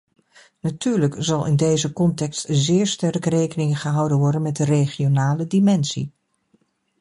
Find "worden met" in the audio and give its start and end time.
4.17-4.55